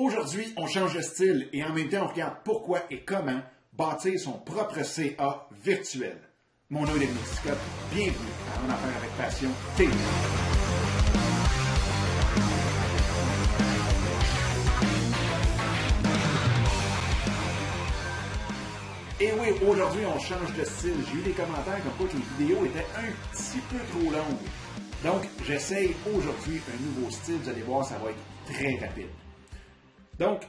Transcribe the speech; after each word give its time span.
Aujourd'hui, 0.00 0.54
on 0.56 0.66
change 0.66 0.94
de 0.94 1.02
style 1.02 1.50
et 1.52 1.62
en 1.62 1.74
même 1.74 1.90
temps, 1.90 2.04
on 2.04 2.08
regarde 2.08 2.36
pourquoi 2.42 2.80
et 2.90 3.04
comment 3.04 3.42
bâtir 3.74 4.18
son 4.18 4.32
propre 4.32 4.82
CA 4.82 5.46
virtuel. 5.62 6.16
Mon 6.70 6.86
nom 6.86 6.96
est 6.96 7.00
Dominique 7.00 7.26
Scott. 7.26 7.58
Bienvenue 7.92 8.14
à 8.48 8.64
En 8.64 8.70
Affaires 8.70 8.96
avec 8.96 9.10
Passion 9.18 9.50
TV. 9.76 9.92
Et 19.20 19.32
oui, 19.38 19.68
aujourd'hui, 19.68 20.06
on 20.06 20.18
change 20.18 20.56
de 20.56 20.64
style. 20.64 20.94
J'ai 21.12 21.18
eu 21.18 21.22
des 21.24 21.32
commentaires 21.32 21.82
comme 21.84 21.92
quoi 21.98 22.06
que 22.06 22.16
les 22.16 22.46
vidéos 22.46 22.64
un 22.64 23.36
petit 23.36 23.58
peu 23.68 23.76
trop 23.90 24.10
longues. 24.10 24.48
Donc, 25.04 25.28
j'essaye 25.46 25.94
aujourd'hui 26.16 26.62
un 26.74 26.82
nouveau 26.86 27.10
style. 27.10 27.36
Vous 27.42 27.50
allez 27.50 27.60
voir, 27.60 27.84
ça 27.84 27.98
va 27.98 28.12
être 28.12 28.46
très 28.46 28.76
rapide. 28.76 29.10
Donc, 30.20 30.42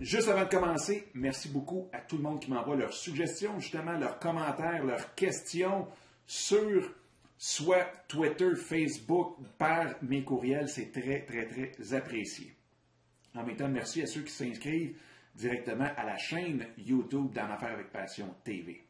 juste 0.00 0.26
avant 0.26 0.42
de 0.42 0.48
commencer, 0.48 1.08
merci 1.14 1.48
beaucoup 1.48 1.88
à 1.92 2.00
tout 2.00 2.16
le 2.16 2.24
monde 2.24 2.40
qui 2.40 2.50
m'envoie 2.50 2.74
leurs 2.74 2.92
suggestions, 2.92 3.60
justement, 3.60 3.92
leurs 3.92 4.18
commentaires, 4.18 4.84
leurs 4.84 5.14
questions 5.14 5.86
sur 6.26 6.92
soit 7.38 7.86
Twitter, 8.08 8.56
Facebook, 8.56 9.36
par 9.56 9.94
mes 10.02 10.24
courriels. 10.24 10.68
C'est 10.68 10.90
très, 10.90 11.24
très, 11.24 11.46
très 11.46 11.94
apprécié. 11.94 12.56
En 13.36 13.44
même 13.44 13.56
temps, 13.56 13.68
merci 13.68 14.02
à 14.02 14.06
ceux 14.06 14.22
qui 14.22 14.32
s'inscrivent 14.32 14.98
directement 15.36 15.88
à 15.96 16.04
la 16.04 16.18
chaîne 16.18 16.66
YouTube 16.76 17.32
d'En 17.32 17.52
Affaires 17.52 17.74
avec 17.74 17.92
Passion 17.92 18.34
TV. 18.42 18.84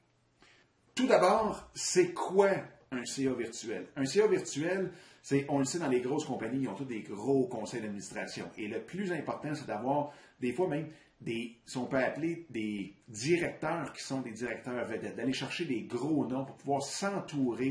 Tout 0.95 1.06
d'abord, 1.06 1.70
c'est 1.74 2.14
quoi 2.14 2.52
un 2.92 3.05
CA 3.05 3.32
virtuel? 3.32 3.87
Un 3.96 4.05
CA 4.05 4.27
virtuel, 4.27 4.91
c'est, 5.23 5.46
on 5.48 5.59
le 5.59 5.64
sait 5.64 5.78
dans 5.78 5.88
les 5.88 6.00
grosses 6.00 6.24
compagnies, 6.24 6.62
ils 6.62 6.69
ont 6.69 6.74
tous 6.74 6.84
des 6.84 7.00
gros 7.00 7.46
conseils 7.46 7.80
d'administration. 7.80 8.48
Et 8.59 8.69
le 8.69 8.80
plus 8.80 9.12
important, 9.12 9.55
c'est 9.55 9.66
d'avoir 9.66 10.12
des 10.41 10.52
fois 10.52 10.69
même 10.69 10.88
des, 11.20 11.56
si 11.66 11.77
on 11.78 11.86
peut 11.86 11.98
appeler 11.98 12.47
des 12.50 12.95
directeurs 13.09 13.92
qui 13.92 14.02
sont 14.02 14.20
des 14.20 14.33
directeurs 14.33 14.84
vedettes, 14.86 15.17
d'aller 15.17 15.33
chercher 15.33 15.64
des 15.64 15.83
gros 15.83 16.27
noms 16.27 16.44
pour 16.44 16.56
pouvoir 16.56 16.83
s'entourer 16.83 17.70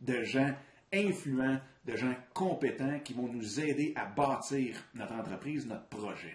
de 0.00 0.22
gens 0.24 0.54
influents, 0.92 1.58
de 1.84 1.96
gens 1.96 2.14
compétents 2.32 2.98
qui 3.00 3.12
vont 3.12 3.28
nous 3.28 3.60
aider 3.60 3.92
à 3.96 4.06
bâtir 4.06 4.76
notre 4.94 5.12
entreprise, 5.14 5.66
notre 5.66 5.88
projet. 5.88 6.34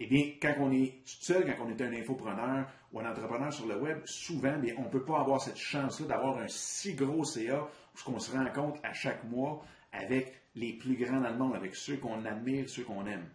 Eh 0.00 0.06
bien, 0.06 0.32
quand 0.40 0.54
on 0.60 0.70
est 0.70 1.00
seul, 1.04 1.44
quand 1.44 1.64
on 1.66 1.70
est 1.70 1.82
un 1.82 1.92
infopreneur 1.92 2.68
ou 2.92 3.00
un 3.00 3.10
entrepreneur 3.10 3.52
sur 3.52 3.66
le 3.66 3.76
web, 3.78 3.98
souvent, 4.04 4.56
bien, 4.58 4.74
on 4.78 4.84
ne 4.84 4.88
peut 4.88 5.04
pas 5.04 5.20
avoir 5.20 5.40
cette 5.40 5.56
chance-là 5.56 6.06
d'avoir 6.06 6.38
un 6.38 6.46
si 6.48 6.94
gros 6.94 7.24
CA 7.24 7.62
où 8.06 8.10
on 8.10 8.18
se 8.20 8.30
rend 8.30 8.48
compte 8.52 8.78
à 8.84 8.92
chaque 8.92 9.24
mois 9.24 9.64
avec 9.92 10.32
les 10.54 10.74
plus 10.74 10.96
grands 10.96 11.20
dans 11.20 11.30
le 11.30 11.36
monde, 11.36 11.56
avec 11.56 11.74
ceux 11.74 11.96
qu'on 11.96 12.24
admire, 12.24 12.68
ceux 12.68 12.84
qu'on 12.84 13.06
aime. 13.06 13.26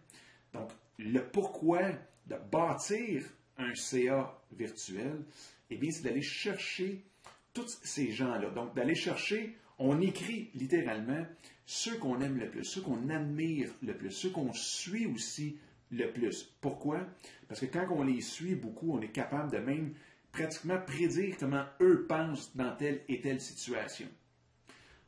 Donc, 0.54 0.70
le 0.98 1.20
pourquoi 1.20 1.82
de 2.26 2.36
bâtir 2.50 3.24
un 3.58 3.74
CA 3.74 4.34
virtuel, 4.52 5.24
eh 5.70 5.76
bien, 5.76 5.90
c'est 5.90 6.02
d'aller 6.02 6.22
chercher 6.22 7.04
tous 7.52 7.78
ces 7.82 8.10
gens-là. 8.10 8.50
Donc, 8.50 8.74
d'aller 8.74 8.94
chercher, 8.94 9.56
on 9.78 10.00
écrit 10.00 10.50
littéralement 10.54 11.26
ceux 11.66 11.98
qu'on 11.98 12.20
aime 12.20 12.38
le 12.38 12.50
plus, 12.50 12.64
ceux 12.64 12.80
qu'on 12.80 13.08
admire 13.10 13.70
le 13.82 13.94
plus, 13.96 14.10
ceux 14.10 14.30
qu'on 14.30 14.52
suit 14.52 15.06
aussi 15.06 15.58
le 15.94 16.12
plus. 16.12 16.44
Pourquoi? 16.60 17.00
Parce 17.48 17.60
que 17.60 17.66
quand 17.66 17.86
on 17.90 18.02
les 18.02 18.20
suit 18.20 18.54
beaucoup, 18.54 18.92
on 18.92 19.00
est 19.00 19.12
capable 19.12 19.50
de 19.50 19.58
même 19.58 19.94
pratiquement 20.32 20.80
prédire 20.80 21.36
comment 21.38 21.64
eux 21.80 22.06
pensent 22.08 22.54
dans 22.56 22.74
telle 22.76 23.02
et 23.08 23.20
telle 23.20 23.40
situation. 23.40 24.08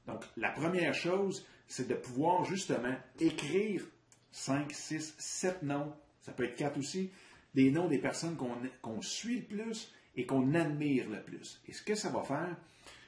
Donc, 0.07 0.25
la 0.37 0.51
première 0.51 0.95
chose, 0.95 1.45
c'est 1.67 1.89
de 1.89 1.95
pouvoir 1.95 2.45
justement 2.45 2.95
écrire 3.19 3.83
5, 4.31 4.73
6, 4.73 5.15
7 5.19 5.63
noms, 5.63 5.93
ça 6.23 6.33
peut 6.33 6.45
être 6.45 6.55
4 6.55 6.79
aussi, 6.79 7.11
des 7.55 7.71
noms 7.71 7.89
des 7.89 7.99
personnes 7.99 8.37
qu'on 8.83 9.03
suit 9.03 9.41
le 9.41 9.47
plus 9.47 9.93
et 10.15 10.27
qu'on 10.27 10.55
admire 10.55 11.09
le 11.09 11.23
plus. 11.23 11.61
Et 11.67 11.73
ce 11.73 11.83
que 11.83 11.95
ça 11.95 12.11
va 12.11 12.23
faire, 12.23 12.57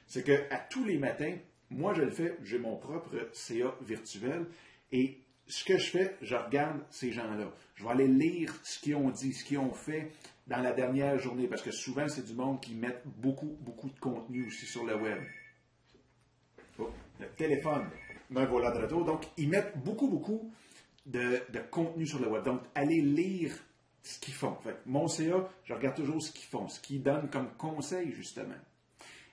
c'est 0.07 0.23
qu'à 0.23 0.57
tous 0.69 0.83
les 0.83 0.97
matins, 0.97 1.37
moi 1.69 1.93
je 1.93 2.01
le 2.01 2.11
fais, 2.11 2.35
j'ai 2.43 2.57
mon 2.57 2.77
propre 2.77 3.29
CA 3.31 3.75
virtuel 3.81 4.47
et 4.91 5.21
ce 5.49 5.63
que 5.63 5.77
je 5.77 5.89
fais, 5.89 6.15
je 6.21 6.35
regarde 6.35 6.79
ces 6.91 7.11
gens-là. 7.11 7.51
Je 7.75 7.83
vais 7.83 7.89
aller 7.89 8.07
lire 8.07 8.55
ce 8.63 8.79
qu'ils 8.79 8.95
ont 8.95 9.09
dit, 9.09 9.33
ce 9.33 9.43
qu'ils 9.43 9.57
ont 9.57 9.73
fait 9.73 10.11
dans 10.47 10.61
la 10.61 10.71
dernière 10.71 11.17
journée, 11.19 11.47
parce 11.47 11.61
que 11.61 11.71
souvent, 11.71 12.07
c'est 12.07 12.25
du 12.25 12.33
monde 12.33 12.61
qui 12.61 12.75
met 12.75 12.95
beaucoup, 13.05 13.57
beaucoup 13.61 13.89
de 13.89 13.99
contenu 13.99 14.47
aussi 14.47 14.65
sur 14.65 14.85
le 14.85 14.95
web. 14.95 15.19
Oh, 16.77 16.89
le 17.19 17.27
téléphone 17.29 17.89
me 18.29 18.45
voilà 18.45 18.71
de 18.71 18.79
retour. 18.79 19.03
Donc, 19.03 19.23
ils 19.37 19.49
mettent 19.49 19.77
beaucoup, 19.77 20.07
beaucoup 20.07 20.51
de, 21.05 21.41
contenu 21.71 22.05
sur 22.05 22.19
le 22.19 22.27
web. 22.27 22.43
Donc, 22.43 22.61
allez 22.75 23.01
lire 23.01 23.53
ce 24.03 24.19
qu'ils 24.19 24.35
font. 24.35 24.55
Mon 24.85 25.07
CA, 25.07 25.49
je 25.65 25.73
regarde 25.73 25.95
toujours 25.95 26.21
ce 26.21 26.31
qu'ils 26.31 26.47
font, 26.47 26.67
ce 26.67 26.79
qu'ils 26.79 27.01
donnent 27.01 27.29
comme 27.29 27.51
conseil, 27.57 28.11
justement. 28.11 28.55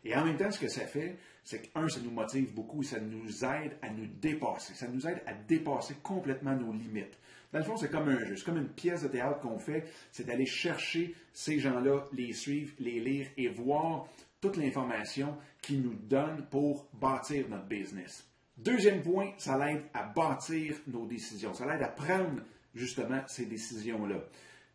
Et 0.06 0.15
en 0.15 0.25
même 0.25 0.37
temps, 0.37 0.50
ce 0.53 0.61
que 0.61 0.69
ça 0.69 0.87
fait, 0.87 1.17
c'est 1.43 1.62
que, 1.62 1.78
un, 1.78 1.89
ça 1.89 1.99
nous 2.00 2.12
motive 2.12 2.55
beaucoup, 2.55 2.84
ça 2.84 3.00
nous 3.00 3.44
aide 3.44 3.77
à 3.83 3.91
nous 3.91 4.06
dépasser. 4.06 4.72
Ça 4.75 4.87
nous 4.87 5.05
aide 5.06 5.21
à 5.27 5.33
dépasser 5.33 5.94
complètement 6.00 6.55
nos 6.55 6.72
limites. 6.72 7.19
Dans 7.53 7.59
le 7.59 7.65
fond, 7.65 7.77
c'est 7.77 7.91
comme 7.91 8.09
un 8.09 8.25
jeu, 8.25 8.37
c'est 8.37 8.44
comme 8.44 8.59
une 8.59 8.69
pièce 8.69 9.03
de 9.03 9.09
théâtre 9.09 9.41
qu'on 9.41 9.59
fait, 9.59 9.84
c'est 10.12 10.25
d'aller 10.25 10.47
chercher 10.47 11.15
ces 11.33 11.59
gens-là, 11.59 12.05
les 12.12 12.33
suivre, 12.33 12.72
les 12.78 13.00
lire 13.00 13.27
et 13.37 13.49
voir 13.49 14.06
toute 14.41 14.56
l'information 14.56 15.37
qu'ils 15.61 15.83
nous 15.83 15.94
donnent 15.94 16.47
pour 16.50 16.87
bâtir 16.93 17.49
notre 17.49 17.67
business. 17.67 18.28
Deuxième 18.56 19.03
point, 19.03 19.33
ça 19.38 19.59
l'aide 19.59 19.83
à 19.93 20.05
bâtir 20.05 20.77
nos 20.87 21.05
décisions. 21.06 21.53
Ça 21.53 21.67
l'aide 21.67 21.83
à 21.83 21.88
prendre 21.88 22.43
justement 22.75 23.23
ces 23.27 23.47
décisions-là. 23.47 24.21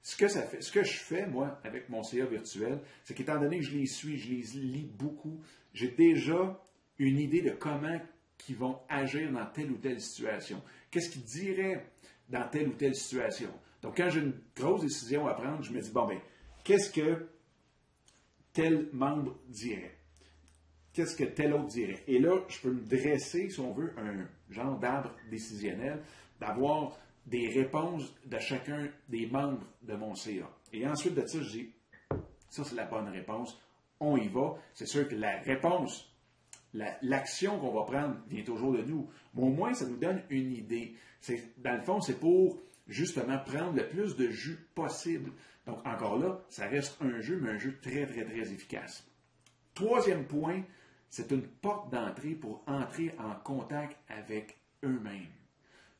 Ce 0.04 0.16
que, 0.18 0.84
je 0.84 0.98
fais, 0.98 1.28
moi, 1.28 1.60
avec 1.64 1.90
mon 1.90 2.02
CA 2.04 2.26
virtuel, 2.26 2.80
c'est 3.04 3.14
qu'étant 3.14 3.40
donné 3.40 3.60
que 3.60 3.66
je 3.66 3.78
les 3.78 3.86
suis, 3.86 4.18
je 4.18 4.30
les 4.30 4.68
lis 4.68 4.90
beaucoup, 4.98 5.40
j'ai 5.74 5.90
déjà 5.90 6.60
une 6.98 7.20
idée 7.20 7.42
de 7.42 7.52
comment 7.52 8.00
ils 8.50 8.56
vont 8.56 8.80
agir 8.90 9.32
dans 9.32 9.46
telle 9.46 9.72
ou 9.72 9.78
telle 9.78 10.02
situation. 10.02 10.62
Qu'est-ce 10.90 11.10
qu'ils 11.12 11.24
diraient 11.24 11.86
dans 12.30 12.48
telle 12.50 12.70
ou 12.70 12.74
telle 12.74 12.96
situation? 12.96 13.52
Donc, 13.82 13.98
quand 13.98 14.10
j'ai 14.10 14.22
une 14.22 14.40
grosse 14.56 14.82
décision 14.82 15.28
à 15.28 15.34
prendre, 15.34 15.64
je 15.64 15.72
me 15.72 15.80
dis, 15.80 15.92
bon, 15.92 16.08
ben, 16.08 16.20
qu'est-ce 16.64 16.92
que 16.92 17.28
tel 18.54 18.90
membre 18.94 19.40
dirait? 19.48 19.98
Qu'est-ce 20.94 21.16
que 21.16 21.24
tel 21.24 21.54
autre 21.54 21.68
dirait? 21.68 22.04
Et 22.08 22.20
là, 22.20 22.44
je 22.50 22.60
peux 22.60 22.72
me 22.72 22.82
dresser, 22.82 23.50
si 23.50 23.60
on 23.60 23.72
veut, 23.72 23.94
un 23.98 24.28
genre 24.54 24.78
d'arbre 24.78 25.16
décisionnel, 25.30 26.02
d'avoir 26.40 27.00
des 27.26 27.48
réponses 27.50 28.14
de 28.26 28.40
chacun 28.40 28.88
des 29.10 29.28
membres 29.28 29.66
de 29.84 29.96
mon 29.96 30.16
CA. 30.16 30.50
Et 30.74 30.88
ensuite 30.88 31.16
de 31.16 31.26
ça, 31.26 31.42
je 31.42 31.50
dis, 31.50 31.70
ça 32.50 32.64
c'est 32.64 32.76
la 32.76 32.86
bonne 32.86 33.10
réponse, 33.10 33.60
on 34.00 34.18
y 34.18 34.28
va. 34.28 34.56
C'est 34.74 34.88
sûr 34.88 35.08
que 35.08 35.16
la 35.16 35.40
réponse, 35.42 36.12
l'action 36.74 37.60
qu'on 37.60 37.72
va 37.72 37.84
prendre 37.84 38.18
vient 38.28 38.44
toujours 38.44 38.74
de 38.74 38.82
nous. 38.82 39.10
Mais 39.34 39.44
au 39.44 39.50
moins, 39.50 39.74
ça 39.74 39.86
nous 39.86 39.98
donne 39.98 40.24
une 40.30 40.52
idée. 40.52 40.96
Dans 41.58 41.76
le 41.76 41.82
fond, 41.82 42.02
c'est 42.02 42.20
pour 42.20 42.60
justement 42.88 43.38
prendre 43.40 43.74
le 43.74 43.88
plus 43.88 44.16
de 44.16 44.30
jus 44.30 44.60
possible. 44.74 45.32
Donc 45.66 45.86
encore 45.86 46.18
là, 46.18 46.42
ça 46.50 46.68
reste 46.68 46.98
un 47.02 47.22
jeu, 47.22 47.40
mais 47.42 47.52
un 47.52 47.58
jeu 47.58 47.78
très, 47.82 48.06
très, 48.08 48.26
très 48.26 48.52
efficace. 48.52 49.08
Troisième 49.74 50.26
point, 50.26 50.64
c'est 51.10 51.32
une 51.32 51.48
porte 51.48 51.92
d'entrée 51.92 52.36
pour 52.36 52.64
entrer 52.68 53.14
en 53.20 53.36
contact 53.36 53.98
avec 54.10 54.58
eux-mêmes. 54.84 55.28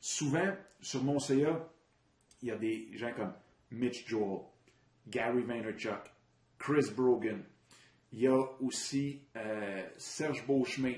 Souvent, 0.04 0.52
sur 0.80 1.04
mon 1.04 1.20
CA, 1.20 1.64
il 2.42 2.48
y 2.48 2.50
a 2.50 2.56
des 2.56 2.88
gens 2.98 3.12
comme 3.14 3.32
Mitch 3.70 4.04
Joel, 4.08 4.40
Gary 5.06 5.44
Vaynerchuk, 5.44 6.10
Chris 6.58 6.90
Brogan. 6.92 7.44
Il 8.12 8.18
y 8.18 8.26
a 8.26 8.36
aussi 8.60 9.20
euh, 9.36 9.88
Serge 9.96 10.44
Beauchemin. 10.44 10.96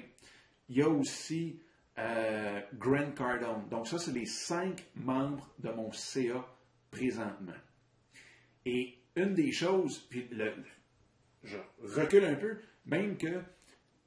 Il 0.71 0.79
y 0.79 0.83
a 0.83 0.89
aussi 0.89 1.61
euh, 1.99 2.61
Grant 2.79 3.11
Cardone. 3.11 3.69
Donc 3.69 3.89
ça, 3.89 3.99
c'est 3.99 4.13
les 4.13 4.25
cinq 4.25 4.87
membres 4.95 5.51
de 5.59 5.69
mon 5.69 5.93
CA 5.93 6.43
présentement. 6.91 7.53
Et 8.65 8.95
une 9.17 9.35
des 9.35 9.53
choses, 9.53 9.99
puis 9.99 10.31
je 11.43 11.59
recule 11.83 12.25
un 12.25 12.37
peu, 12.37 12.57
même 12.87 13.19
que 13.19 13.43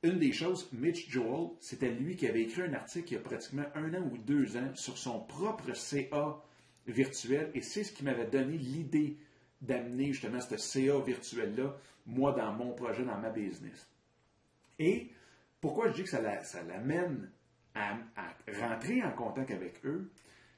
une 0.04 0.20
des 0.20 0.32
choses, 0.32 0.70
Mitch 0.74 1.10
Joel, 1.10 1.50
c'était 1.60 1.90
lui 1.90 2.16
qui 2.16 2.28
avait 2.28 2.44
écrit 2.44 2.62
un 2.62 2.74
article 2.74 3.08
il 3.10 3.14
y 3.16 3.18
a 3.18 3.22
pratiquement 3.22 3.66
un 3.74 3.94
an 3.96 4.10
ou 4.12 4.18
deux 4.18 4.56
ans 4.58 4.76
sur 4.76 4.98
son 4.98 5.22
propre 5.22 5.74
CA 5.74 6.42
virtuel 6.86 7.52
et 7.54 7.62
c'est 7.62 7.84
ce 7.84 7.92
qui 7.92 8.04
m'avait 8.04 8.28
donné 8.28 8.58
l'idée 8.58 9.18
d'amener 9.62 10.14
justement 10.14 10.40
ce 10.40 10.58
CA 10.58 11.00
virtuel-là, 11.00 11.76
moi, 12.06 12.32
dans 12.32 12.54
mon 12.54 12.74
projet, 12.74 13.04
dans 13.04 13.18
ma 13.18 13.32
business. 13.32 13.90
Et 14.78 15.12
pourquoi 15.60 15.90
je 15.90 15.94
dis 15.94 16.04
que 16.04 16.10
ça 16.10 16.22
l'amène 16.22 17.32
à, 17.74 17.98
rentrer 18.60 19.04
en 19.04 19.12
contact 19.12 19.52
avec 19.52 19.84
eux, 19.86 20.12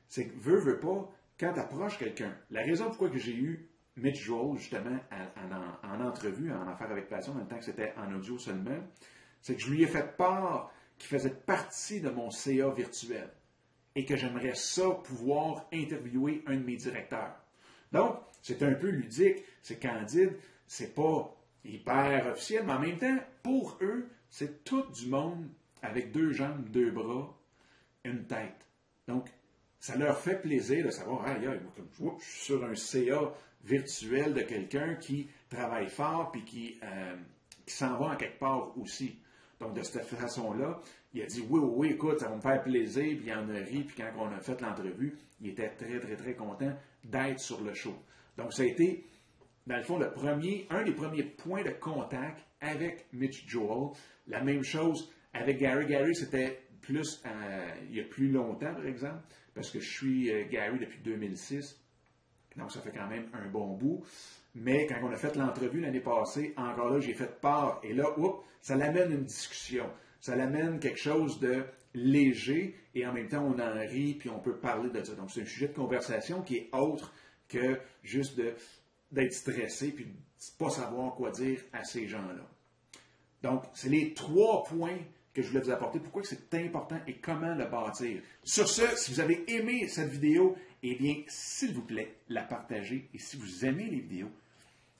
c'est 0.08 0.28
que 0.28 0.38
veut, 0.38 0.60
veut 0.60 0.80
pas, 0.80 1.10
quand 1.40 1.54
tu 1.54 1.60
approches 1.60 1.98
quelqu'un, 1.98 2.36
la 2.50 2.62
raison 2.62 2.86
pourquoi 2.86 3.10
que 3.10 3.18
j'ai 3.18 3.36
eu 3.36 3.70
Mitch 3.96 4.22
Joel, 4.22 4.58
justement, 4.58 4.98
en, 5.12 5.88
en, 5.88 6.06
entrevue, 6.06 6.52
en 6.52 6.68
affaire 6.68 6.92
avec 6.92 7.10
passion, 7.10 7.34
en 7.34 7.36
même 7.36 7.48
temps 7.48 7.58
que 7.58 7.66
c'était 7.66 7.94
en 7.98 8.14
audio 8.14 8.38
seulement, 8.38 8.80
c'est 9.42 9.56
que 9.56 9.62
je 9.62 9.70
lui 9.70 9.84
ai 9.84 9.88
fait 9.88 10.16
part 10.18 10.72
qu'il 10.98 11.10
faisait 11.10 11.30
partie 11.30 12.02
de 12.02 12.10
mon 12.10 12.30
CA 12.30 12.70
virtuel. 12.70 13.30
et 13.96 14.06
que 14.06 14.16
j'aimerais 14.16 14.56
ça 14.56 14.92
pouvoir 14.92 15.66
interviewer 15.74 16.44
un 16.46 16.56
de 16.56 16.64
mes 16.64 16.76
directeurs. 16.76 17.36
Donc, 17.92 18.18
c'est 18.42 18.62
un 18.64 18.74
peu 18.74 18.90
ludique, 18.90 19.44
c'est 19.62 19.82
candide, 19.82 20.38
c'est 20.68 20.94
pas 20.94 21.36
hyper 21.66 22.28
officiel, 22.28 22.64
mais 22.66 22.74
en 22.74 22.80
même 22.80 22.98
temps, 22.98 23.18
pour 23.44 23.78
eux, 23.82 24.08
c'est 24.30 24.64
tout 24.64 24.84
du 24.92 25.08
monde 25.08 25.50
avec 25.82 26.12
deux 26.12 26.32
jambes, 26.32 26.70
deux 26.70 26.92
bras, 26.92 27.36
une 28.04 28.26
tête. 28.26 28.68
Donc, 29.08 29.28
ça 29.80 29.96
leur 29.96 30.18
fait 30.20 30.42
plaisir 30.42 30.86
de 30.86 30.92
savoir, 30.92 31.26
aïe, 31.26 31.48
aïe, 31.48 31.60
moi, 32.00 32.16
je 32.20 32.26
suis 32.26 32.44
sur 32.46 32.64
un 32.64 32.76
CA 32.76 33.34
virtuel 33.64 34.34
de 34.34 34.42
quelqu'un 34.42 34.96
qui 34.96 35.28
travaille 35.50 35.90
fort 35.90 36.32
puis 36.32 36.44
qui, 36.46 36.80
euh, 36.84 37.16
qui 37.66 37.74
s'en 37.74 37.98
va 37.98 38.14
en 38.14 38.16
quelque 38.16 38.40
part 38.40 38.78
aussi. 38.78 39.18
Donc, 39.60 39.74
de 39.76 39.84
cette 39.84 40.06
façon-là, 40.06 40.80
il 41.14 41.22
a 41.22 41.26
dit 41.26 41.44
oui, 41.50 41.60
oui, 41.62 41.88
écoute, 41.90 42.20
ça 42.20 42.30
va 42.30 42.36
me 42.36 42.42
faire 42.42 42.62
plaisir, 42.64 43.18
puis 43.18 43.28
il 43.28 43.34
en 43.34 43.50
a 43.50 43.60
ri, 43.60 43.84
puis 43.84 43.96
quand 43.98 44.10
on 44.18 44.32
a 44.32 44.40
fait 44.40 44.60
l'entrevue, 44.62 45.18
il 45.42 45.50
était 45.50 45.70
très, 45.70 46.00
très, 46.00 46.16
très 46.16 46.34
content 46.34 46.74
d'être 47.04 47.40
sur 47.40 47.62
le 47.62 47.74
show. 47.74 47.96
Donc, 48.38 48.54
ça 48.54 48.64
a 48.64 48.66
été, 48.66 49.06
dans 49.68 49.76
le 49.76 49.84
fond, 49.84 49.98
le 49.98 50.12
premier, 50.12 50.66
un 50.70 50.84
des 50.84 50.94
premiers 50.94 51.24
points 51.24 51.64
de 51.64 51.72
contact 51.72 52.40
avec 52.62 53.08
Mitch 53.12 53.48
Joel. 53.48 53.92
La 54.28 54.42
même 54.42 54.64
chose 54.64 55.12
avec 55.34 55.58
Gary. 55.58 55.88
Gary, 55.88 56.16
c'était 56.16 56.62
plus, 56.82 57.22
euh, 57.26 57.72
il 57.90 57.98
y 57.98 58.00
a 58.00 58.06
plus 58.06 58.30
longtemps, 58.30 58.74
par 58.74 58.86
exemple, 58.86 59.22
parce 59.54 59.72
que 59.72 59.80
je 59.80 59.90
suis 59.90 60.32
euh, 60.32 60.46
Gary 60.50 60.80
depuis 60.80 61.00
2006. 61.00 61.78
Donc, 62.56 62.72
ça 62.72 62.82
fait 62.82 62.92
quand 62.92 63.08
même 63.08 63.28
un 63.34 63.48
bon 63.50 63.76
bout. 63.76 64.04
Mais 64.56 64.88
quand 64.88 64.96
on 65.04 65.12
a 65.12 65.18
fait 65.18 65.36
l'entrevue 65.36 65.82
l'année 65.82 66.00
passée, 66.00 66.54
encore 66.58 66.90
là, 66.90 67.00
j'ai 67.00 67.14
fait 67.14 67.40
part. 67.40 67.80
Et 67.84 67.94
là, 67.94 68.18
oups, 68.18 68.44
ça 68.62 68.76
l'amène 68.76 69.12
une 69.12 69.24
discussion. 69.24 69.86
Ça 70.20 70.36
l'amène 70.36 70.80
quelque 70.80 71.00
chose 71.00 71.40
de 71.40 71.64
léger 71.94 72.76
et 72.96 73.06
en 73.06 73.14
même 73.14 73.28
temps, 73.28 73.44
on 73.44 73.60
en 73.60 73.80
rit 73.80 74.16
puis 74.16 74.30
on 74.30 74.40
peut 74.40 74.58
parler 74.58 74.90
de 74.90 75.04
ça. 75.04 75.14
Donc, 75.16 75.32
c'est 75.32 75.42
un 75.42 75.46
sujet 75.46 75.68
de 75.68 75.74
conversation 75.74 76.42
qui 76.42 76.58
est 76.58 76.70
autre 76.74 77.14
que 77.48 77.80
juste 78.04 78.40
d'être 79.12 79.34
stressé 79.34 79.92
puis 79.92 80.06
de 80.06 80.12
ne 80.12 80.58
pas 80.58 80.70
savoir 80.70 81.16
quoi 81.16 81.32
dire 81.32 81.62
à 81.74 81.84
ces 81.84 82.08
gens-là. 82.08 82.48
Donc, 83.42 83.64
c'est 83.74 83.90
les 83.90 84.14
trois 84.14 84.64
points 84.64 84.98
que 85.34 85.42
je 85.42 85.48
voulais 85.48 85.62
vous 85.62 85.72
apporter. 85.72 86.00
Pourquoi 86.00 86.24
c'est 86.24 86.54
important 86.56 87.00
et 87.08 87.16
comment 87.16 87.54
le 87.54 87.66
bâtir. 87.66 88.22
Sur 88.44 88.68
ce, 88.68 88.96
si 88.98 89.12
vous 89.12 89.20
avez 89.20 89.44
aimé 89.52 89.88
cette 89.88 90.10
vidéo, 90.10 90.56
eh 90.84 90.96
bien, 90.96 91.16
s'il 91.28 91.74
vous 91.74 91.86
plaît, 91.86 92.18
la 92.30 92.44
partagez. 92.44 93.10
Et 93.14 93.20
si 93.20 93.38
vous 93.38 93.66
aimez 93.66 93.86
les 93.86 94.00
vidéos 94.00 94.32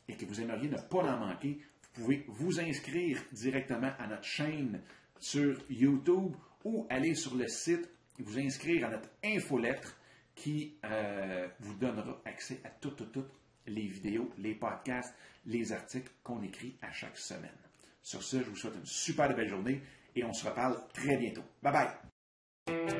et 0.08 0.16
que 0.16 0.26
vous 0.26 0.42
aimeriez 0.42 0.70
ne 0.70 0.78
pas 0.78 1.04
en 1.04 1.20
manquer, 1.20 1.60
vous 1.82 2.02
pouvez 2.02 2.26
vous 2.28 2.60
inscrire 2.60 3.22
directement 3.32 3.92
à 3.98 4.08
notre 4.08 4.24
chaîne 4.24 4.82
sur 5.20 5.58
YouTube 5.70 6.36
ou 6.64 6.86
aller 6.90 7.16
sur 7.16 7.36
le 7.36 7.48
site 7.48 7.90
et 8.20 8.24
vous 8.24 8.40
inscrire 8.40 8.88
à 8.88 8.90
notre 8.90 9.10
infolettre 9.24 9.96
qui 10.36 10.78
euh, 10.86 11.48
vous 11.60 11.74
donnera 11.76 12.22
accès 12.26 12.62
à 12.64 12.70
toutes, 12.70 13.12
toutes 13.12 13.32
les 13.68 13.88
vidéos, 13.88 14.32
les 14.38 14.56
podcasts, 14.56 15.14
les 15.46 15.72
articles 15.72 16.12
qu'on 16.24 16.42
écrit 16.42 16.76
à 16.82 16.92
chaque 16.92 17.18
semaine. 17.18 17.58
Sur 18.02 18.24
ce, 18.24 18.38
je 18.38 18.50
vous 18.50 18.56
souhaite 18.56 18.76
une 18.76 18.86
super 18.86 19.34
belle 19.36 19.50
journée 19.50 19.82
et 20.16 20.24
on 20.24 20.34
se 20.34 20.48
reparle 20.48 20.78
très 20.94 21.18
bientôt. 21.18 21.44
Bye 21.62 21.74
bye! 22.68 22.99